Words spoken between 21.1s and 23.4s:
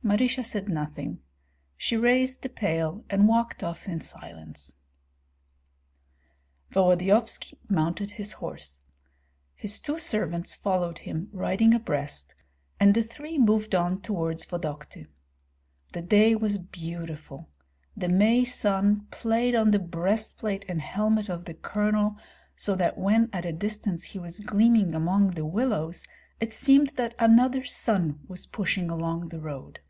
of the colonel, so that when